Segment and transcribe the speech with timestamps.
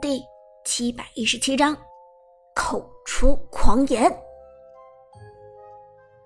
[0.00, 0.22] 第
[0.64, 1.76] 七百一十七章，
[2.54, 4.16] 口出狂言。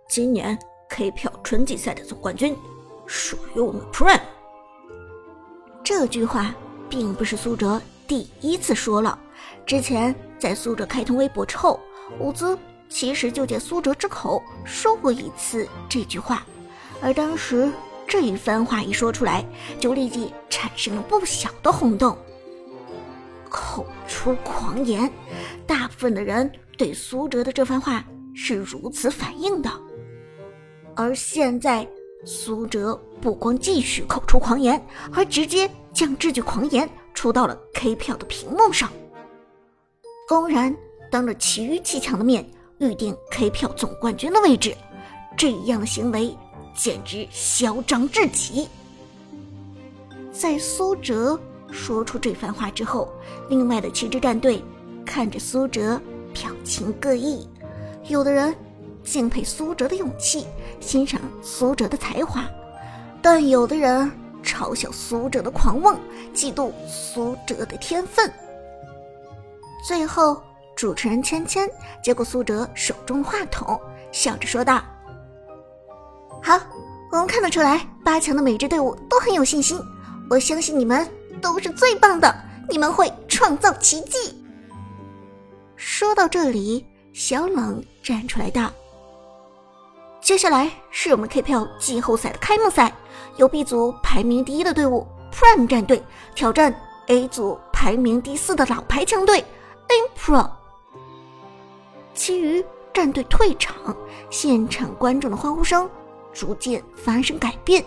[0.06, 0.58] 今年
[0.90, 2.54] K 票春季赛的总冠军
[3.06, 4.20] 属于我们 Prime。
[5.82, 6.54] 这句话
[6.90, 9.18] 并不是苏哲第一次说了，
[9.64, 11.80] 之前在苏哲开通微博之后，
[12.20, 12.58] 伍兹
[12.90, 16.46] 其实就借苏哲之口说过一次这句话，
[17.00, 17.72] 而当时
[18.06, 19.42] 这一番话一说出来，
[19.80, 22.14] 就立即产生了不小的轰动。
[23.52, 25.12] 口出狂言，
[25.66, 28.02] 大部分的人对苏哲的这番话
[28.34, 29.70] 是如此反应的。
[30.96, 31.86] 而现在，
[32.24, 38.90] 苏哲不光继续口出狂言，还直接将这句狂言出到了 K 票的屏幕上，
[40.26, 40.74] 公然
[41.10, 42.48] 当着其余七强的面
[42.78, 44.74] 预定 K 票总冠军的位置，
[45.36, 46.34] 这样的行为
[46.74, 48.66] 简直嚣张至极。
[50.32, 51.38] 在苏哲。
[51.72, 53.10] 说出这番话之后，
[53.48, 54.62] 另外的七支战队
[55.04, 56.00] 看着苏哲，
[56.34, 57.48] 表情各异。
[58.08, 58.54] 有的人
[59.02, 60.46] 敬佩苏哲的勇气，
[60.80, 62.44] 欣赏苏哲的才华，
[63.22, 64.10] 但有的人
[64.44, 65.98] 嘲笑苏哲的狂妄，
[66.34, 68.30] 嫉妒苏哲的天分。
[69.88, 70.40] 最后，
[70.76, 71.68] 主持人芊芊
[72.02, 73.80] 接过苏哲手中话筒，
[74.12, 74.82] 笑着说道
[76.42, 76.60] ：“好，
[77.10, 79.80] 我们看得出来，八强的每支队伍都很有信心，
[80.28, 81.08] 我相信你们。”
[81.42, 82.34] 都是最棒的，
[82.70, 84.42] 你们会创造奇迹。
[85.76, 88.70] 说到这里，小冷站出来道
[90.22, 92.94] ：“接下来是我们 K 票季后赛的开幕赛，
[93.36, 96.00] 由 B 组排名第一的队伍 Prime 战队
[96.36, 96.72] 挑战
[97.08, 99.44] A 组排名第四的老牌强队
[99.88, 100.48] Impro。
[102.14, 103.74] 其余战队退场，
[104.30, 105.90] 现场观众的欢呼声
[106.32, 107.84] 逐渐发生改变，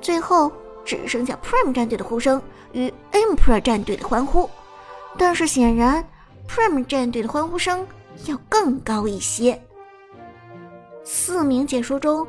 [0.00, 0.50] 最后
[0.84, 4.48] 只剩下 Prime 战队的呼声。”与 Emperor 战队的欢呼，
[5.16, 6.04] 但是显然
[6.48, 7.86] Prime 战队的欢呼声
[8.26, 9.60] 要更高一些。
[11.04, 12.26] 四名解说中，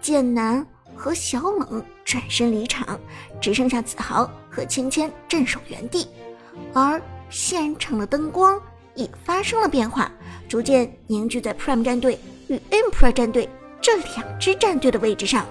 [0.00, 2.98] 剑南和小猛转身离场，
[3.40, 6.08] 只剩下子豪和芊芊镇守原地，
[6.74, 7.00] 而
[7.30, 8.60] 现场的灯光
[8.94, 10.10] 也发生了变化，
[10.48, 13.48] 逐渐凝聚在 Prime 战队与 Emperor 战队
[13.80, 15.46] 这两支战队的位置上，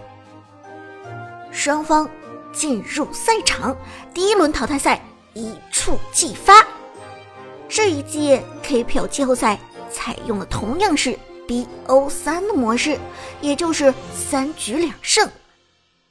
[1.52, 2.10] 双方。
[2.58, 3.78] 进入赛场，
[4.16, 5.00] 第一轮淘汰赛
[5.36, 6.66] 一触即发。
[7.70, 9.60] 这一届 KPL 季后赛
[9.92, 12.98] 采用了同样是 BO 三的模式，
[13.42, 15.30] 也就是三局两胜。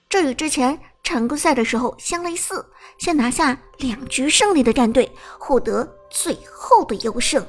[0.09, 2.65] 这与之前常规赛的时候相类似，
[2.99, 7.45] 先拿下两局胜利的战队获得最后的优胜。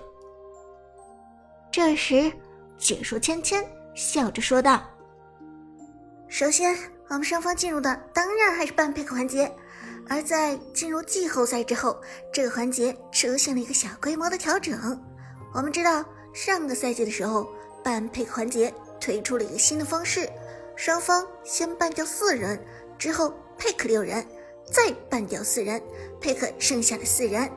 [1.72, 2.32] 这时，
[2.80, 4.82] 解说芊芊笑着说道
[6.28, 6.76] ：“首先。”
[7.10, 9.50] 我们双方进入的当然还是半 pick 环节，
[10.10, 12.02] 而在进入季后赛之后，
[12.34, 15.02] 这个环节出现了一个小规模的调整。
[15.54, 16.04] 我们知道
[16.34, 17.48] 上个赛季的时候，
[17.82, 20.30] 半 pick 环节推出了一个新的方式，
[20.76, 22.62] 双方先办掉四人，
[23.00, 24.26] 之后 pick 六人，
[24.70, 25.82] 再办掉四人
[26.22, 27.50] ，pick 剩下的四人。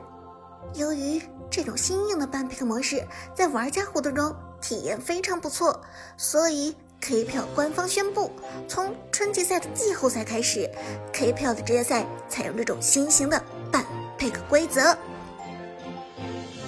[0.75, 5.83] 由于这种新颖的半 pick 模式在玩家互动中体验非常不错，
[6.17, 6.73] 所以。
[7.01, 8.31] K 票官方宣布，
[8.67, 10.69] 从春季赛的季后赛开始
[11.11, 13.83] ，K 票的职业赛采用这种新型的半
[14.19, 14.95] pick 规则。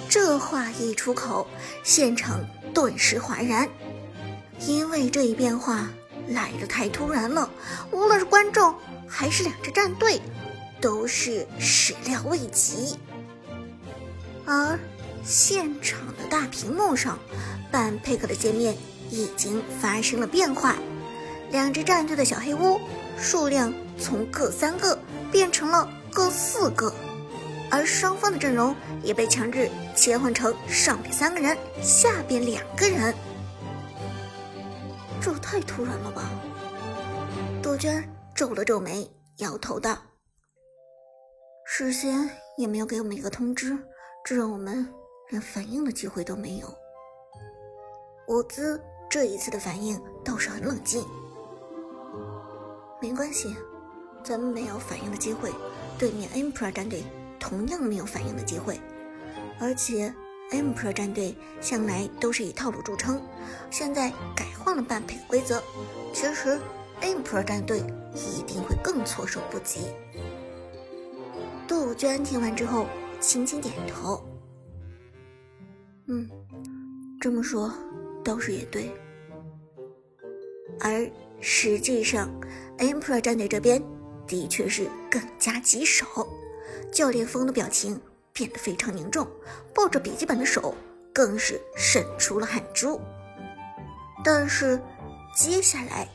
[0.08, 1.46] 这话一出口，
[1.84, 2.44] 现场
[2.74, 3.68] 顿时哗然，
[4.66, 5.88] 因为这一变化
[6.28, 7.48] 来的太突然了，
[7.92, 8.74] 无论是观众
[9.08, 10.20] 还是两支战队，
[10.80, 12.98] 都是始料未及。
[14.44, 14.78] 而
[15.24, 17.18] 现场的大屏幕上，
[17.74, 18.76] 半 pick 的界面。
[19.10, 20.74] 已经发生了变化，
[21.50, 22.80] 两支战队的小黑屋
[23.16, 24.98] 数量从各三个
[25.30, 26.92] 变成了各四个，
[27.70, 28.74] 而双方的阵容
[29.04, 33.14] 也被强制切换成上边三个人，下边两个人。
[35.20, 36.28] 这太突然了吧？
[37.62, 38.02] 杜鹃
[38.34, 39.96] 皱了皱眉，摇头道
[41.68, 43.78] ：“事先也没有给我们一个通知，
[44.24, 44.88] 这让我们
[45.28, 46.74] 连反应的机会都没有。”
[48.28, 48.80] 伍兹。
[49.10, 51.04] 这一次的反应倒是很冷静，
[53.00, 53.54] 没关系，
[54.24, 55.52] 咱们没有反应的机会，
[55.96, 57.04] 对面 Emperor 战队
[57.38, 58.80] 同样没有反应的机会，
[59.60, 60.12] 而且
[60.50, 63.22] Emperor 战队向来都是以套路著称，
[63.70, 65.62] 现在改换了半配规则，
[66.12, 66.58] 其实
[67.00, 67.84] Emperor 战队
[68.14, 69.82] 一定会更措手不及。
[71.68, 72.86] 杜鹃听完之后
[73.20, 74.24] 轻轻点头，
[76.08, 76.28] 嗯，
[77.20, 77.72] 这么说
[78.24, 78.90] 倒是也对。
[80.80, 81.08] 而
[81.40, 82.28] 实际上
[82.78, 83.80] ，Emperor 战队这边
[84.26, 86.06] 的确是更加棘手。
[86.90, 88.00] 教练峰的表情
[88.32, 89.28] 变得非常凝重，
[89.74, 90.74] 抱着笔记本的手
[91.12, 93.00] 更是渗出了汗珠。
[94.24, 94.80] 但是
[95.36, 96.08] 接下来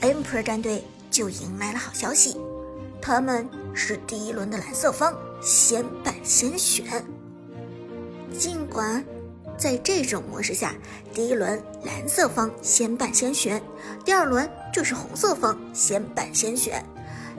[0.00, 2.40] ，Emperor 战队就迎来了好消息，
[3.00, 7.04] 他们是第一轮的蓝色方，先败先选。
[8.38, 9.04] 尽管
[9.58, 10.74] 在这种模式下，
[11.14, 13.62] 第一轮蓝色方先办先选，
[14.04, 16.84] 第二轮就是红色方先办先选，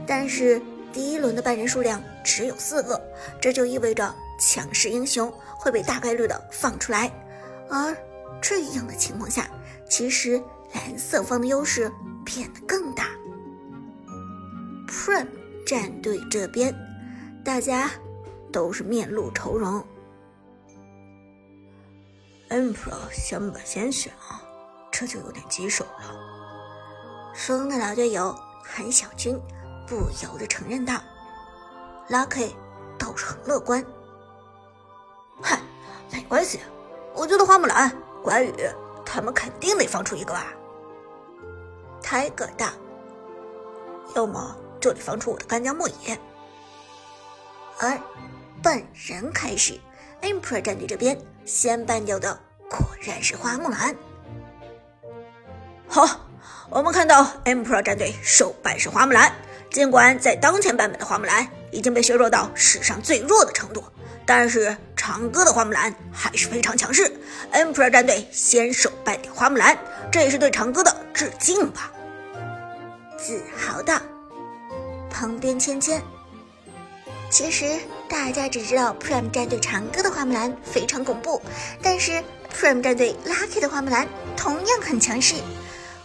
[0.08, 0.62] 但是
[0.94, 3.02] 第一轮的半人数量只有四个，
[3.42, 7.12] 这就意味着强势英雄会被大概率的放出来，
[7.70, 7.96] 而
[8.42, 9.48] 这样的情况下，
[9.90, 10.42] 其实
[10.74, 11.92] 蓝色方的优势
[12.24, 13.08] 变得更大。
[14.88, 15.28] Prime
[15.66, 16.74] 战队这边，
[17.44, 17.90] 大家
[18.52, 19.84] 都是面露愁容。
[22.54, 24.40] M Pro 先把先选啊，
[24.92, 27.34] 这就有点棘手了。
[27.34, 29.42] 风的老队友韩小军
[29.88, 31.02] 不由得承认道
[32.10, 32.52] ：“Lucky
[33.00, 33.84] 倒是很乐观。
[35.42, 35.60] 嗨，
[36.12, 36.60] 没关系，
[37.16, 37.92] 我觉得花木兰、
[38.22, 38.54] 关羽
[39.04, 40.46] 他们肯定得放出一个吧。”
[42.04, 42.68] 泰戈道
[44.14, 46.20] ：“要么就得放出我的干将莫邪。”
[47.82, 48.00] 而
[48.62, 49.82] 本人开始
[50.24, 51.16] ，Emperor 战队这边。
[51.46, 52.40] 先办掉的
[52.70, 53.94] 果然是花木兰。
[55.90, 56.22] 好，
[56.70, 59.30] 我们看到 Emperor 战队首办是花木兰。
[59.70, 63.84] 尽管在当前版本的花木兰已经被削弱到史上最弱的程度，
[64.26, 67.12] 但是长歌的花木兰还是非常强势。
[67.52, 69.78] Emperor 战队先手办掉花木兰，
[70.10, 71.92] 这也是对长歌的致敬吧。
[73.18, 74.02] 自豪的，
[75.10, 76.02] 旁边芊芊。
[77.30, 77.66] 其实
[78.14, 81.42] 大家只知道 Prime 战队长歌的花木兰非常恐怖，
[81.82, 82.24] 但是
[82.56, 84.08] Prime 战队 Lucky 的花木兰
[84.38, 85.34] 同样很强势。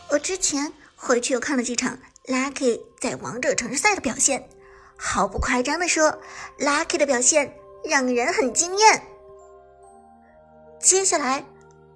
[0.09, 4.49] 我之前回去又看了几场 Lucky 在王者城市赛的表现，
[4.97, 6.19] 毫不夸张的说
[6.59, 9.03] ，Lucky 的表现让人很惊艳。
[10.81, 11.45] 接下来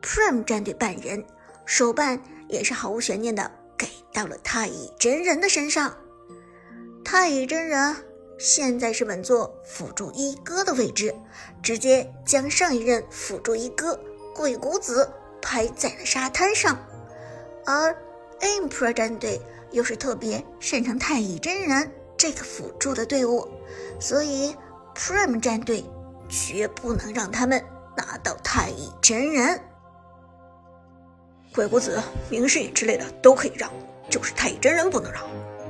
[0.02, 1.24] Prime 战队半人
[1.64, 5.96] 手办也是毫无悬念的给到了太乙真人的身上，
[7.02, 7.96] 太乙真人。
[8.44, 11.14] 现在是稳坐辅助一哥的位置，
[11.62, 13.96] 直接将上一任辅助一哥
[14.34, 15.08] 鬼谷子
[15.40, 16.76] 拍在了沙滩上。
[17.64, 17.96] 而
[18.40, 19.40] Emperor 战队
[19.70, 23.48] 又是特别擅长太乙真人这个辅助的队伍，
[24.00, 24.56] 所以
[24.92, 25.84] Prime 战队
[26.28, 27.64] 绝不能让他们
[27.96, 29.60] 拿到太乙真人。
[31.54, 33.70] 鬼谷子、明世隐之类的都可以让，
[34.10, 35.22] 就是太乙真人不能让。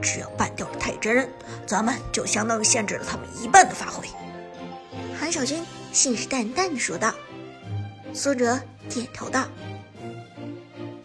[0.02, 1.28] 只要办掉了太乙真人，
[1.64, 4.06] 咱们就相当于限制了他们一半的发挥。
[5.18, 7.14] 韩小军信誓旦旦地说道。
[8.14, 8.60] 苏哲
[8.90, 9.46] 点头道：“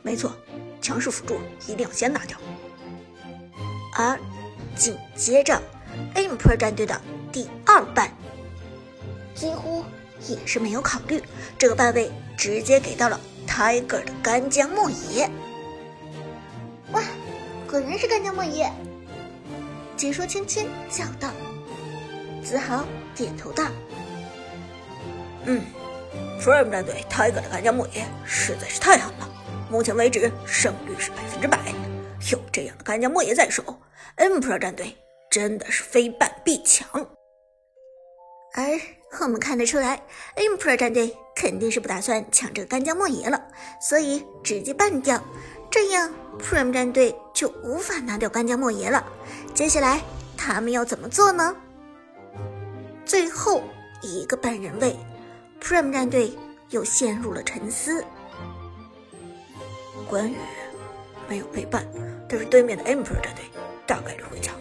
[0.04, 0.36] 没错，
[0.82, 2.38] 强势辅助一定要先拿掉。”
[3.96, 4.20] 而
[4.76, 5.62] 紧接着
[6.14, 7.00] ，M Pro 战队的
[7.32, 8.12] 第二半
[9.34, 9.86] 几乎
[10.28, 11.24] 也是没有考虑，
[11.58, 13.18] 这个半位直接给到了
[13.48, 15.30] Tiger 的干将莫邪。
[16.92, 17.02] 哇，
[17.70, 18.70] 果然是干将莫邪！
[19.98, 21.32] 解说芊芊叫道
[22.46, 22.86] ：“子豪
[23.16, 23.66] 点头道
[25.46, 25.62] ：‘嗯
[26.40, 29.28] ，Prime 战队 Tiger 的干将莫邪实在是太狠了，
[29.72, 31.58] 目前为止胜率是百分之百。
[32.32, 33.64] 有这样的干将莫邪在手
[34.18, 34.96] ，Emperor 战队
[35.32, 36.88] 真的是非办必抢。’
[38.54, 38.80] 而
[39.22, 40.04] 我们看得出来
[40.36, 43.48] ，Emperor 战队肯定是不打算抢这个干将莫邪了，
[43.82, 45.20] 所以直接办掉。”
[45.70, 49.06] 这样，Prime 战队就无法拿掉干将莫邪了。
[49.54, 50.02] 接下来，
[50.36, 51.56] 他们要怎么做呢？
[53.06, 53.64] 最后
[54.02, 54.96] 一个半人位
[55.62, 56.38] ，Prime 战队
[56.70, 58.04] 又陷入了沉思。
[60.10, 60.38] 关羽
[61.28, 61.86] 没有被办，
[62.30, 63.44] 但是对面的 Emperor 战队
[63.86, 64.56] 大概率会抢。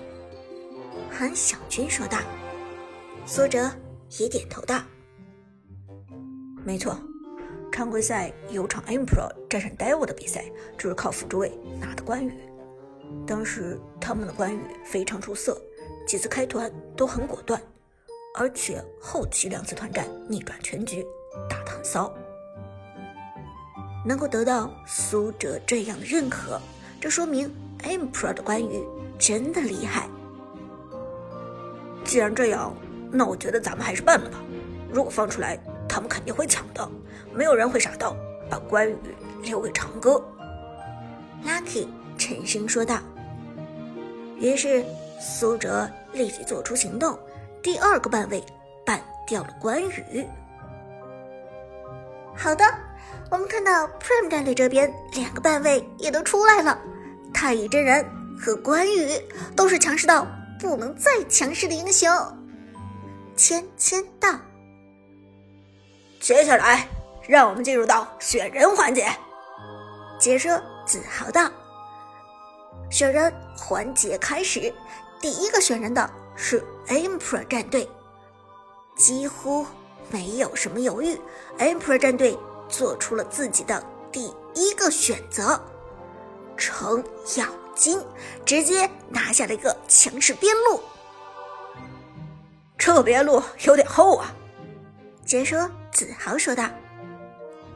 [1.11, 2.19] 韩小军说道。
[3.29, 3.69] 苏哲
[4.21, 4.81] 也点头道
[6.65, 6.97] ：“没错。”
[7.77, 10.47] 常规赛有场 Emperor 战胜 Devil 的比赛，
[10.79, 12.33] 就是靠辅助位拿的关羽。
[13.27, 15.61] 当时他们的关羽非常出色，
[16.09, 17.61] 几次开团都很果断，
[18.35, 21.07] 而且后期两次团战逆转全局，
[21.51, 22.11] 打得很骚。
[24.07, 26.59] 能够得到苏哲这样的认可，
[26.99, 28.83] 这说明 Emperor 的关羽
[29.19, 30.09] 真的厉害。
[32.07, 32.75] 既然这样，
[33.13, 34.43] 那我觉得咱们还是办了吧。
[34.91, 36.89] 如果放出来，他们肯定会抢的。
[37.33, 38.17] 没有人会傻到
[38.49, 38.97] 把关羽
[39.43, 40.23] 留给长歌。
[41.45, 42.99] Lucky 沉声说道。
[44.39, 44.85] 于是
[45.21, 47.19] 苏哲立即做出行动，
[47.63, 48.45] 第二个半位
[48.85, 50.27] 办掉了关羽。
[52.35, 52.65] 好的，
[53.31, 56.79] 我们看到 Prime 战队这边两个半位也都出来了，
[57.33, 58.05] 太乙真人
[58.39, 59.09] 和关羽
[59.55, 60.27] 都是强势到
[60.61, 62.11] 不能再强势的英雄。
[63.37, 64.39] 芊芊道。
[66.27, 66.89] 接下来，
[67.29, 69.07] 让我们进入到选人环节。
[70.19, 71.49] 解说自豪道
[72.91, 74.75] ：“选人环节开始，
[75.21, 77.89] 第一个选人的是 Emperor 战队，
[78.97, 79.65] 几乎
[80.11, 81.17] 没有什么犹豫
[81.61, 82.37] ，Emperor 战队
[82.69, 83.81] 做出了自己的
[84.11, 85.65] 第一个选择，
[86.57, 87.05] 程
[87.37, 88.05] 咬金
[88.45, 90.81] 直接拿下了一个强势边路。
[92.77, 94.35] 这边路有点厚啊。”
[95.27, 96.71] 解说自豪说道。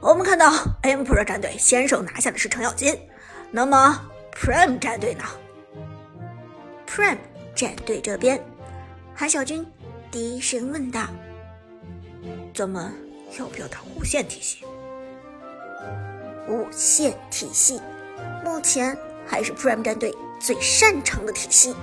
[0.00, 0.50] 我们看到
[0.82, 2.96] Emperor 战队先手拿下的是程咬金，
[3.50, 4.00] 那么
[4.32, 5.24] Prime 战队呢
[6.86, 7.18] ？Prime
[7.54, 8.40] 战队这边，
[9.14, 9.66] 韩小军
[10.10, 11.08] 低声问道
[12.54, 12.94] ：“咱们
[13.38, 14.64] 要不要打无限体系？”
[16.48, 17.80] 无限体系
[18.44, 21.74] 目前还是 Prime 战队最擅长的体系，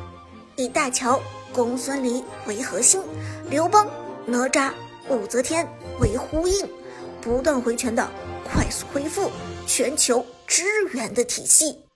[0.56, 1.22] 以大乔、
[1.54, 3.04] 公孙离为核心，
[3.50, 3.88] 刘邦、
[4.26, 4.72] 哪吒、
[5.10, 5.68] 武则天
[6.00, 6.68] 为呼应。
[7.22, 8.10] 不断回拳的
[8.44, 9.30] 快速恢复、
[9.66, 11.87] 全球支援的体系。